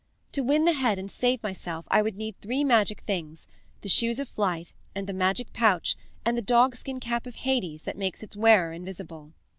To 0.31 0.41
win 0.41 0.65
the 0.65 0.73
head 0.73 0.97
and 0.97 1.11
save 1.11 1.43
myself 1.43 1.85
I 1.91 2.01
would 2.01 2.15
need 2.17 2.35
three 2.41 2.63
magic 2.63 3.01
things 3.01 3.45
the 3.81 3.87
shoes 3.87 4.17
of 4.17 4.27
flight 4.27 4.73
and 4.95 5.05
the 5.05 5.13
magic 5.13 5.53
pouch, 5.53 5.95
and 6.25 6.35
the 6.35 6.41
dogskin 6.41 6.99
cap 6.99 7.27
of 7.27 7.35
Hades 7.35 7.83
that 7.83 7.99
makes 7.99 8.23
its 8.23 8.35
wearer 8.35 8.73
invisible. 8.73 9.33